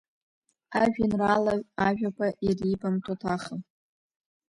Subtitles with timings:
[0.81, 3.55] Ажәеинраалаҩ Ажәақәа ирибамҭо ҭаха…